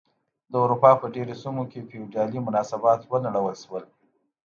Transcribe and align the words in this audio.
د 0.51 0.53
اروپا 0.63 0.91
په 1.01 1.05
ډېرو 1.15 1.33
سیمو 1.43 1.63
کې 1.71 1.87
فیوډالي 1.89 2.39
مناسبات 2.47 2.99
ونړول 3.05 3.55
شول. 3.63 3.83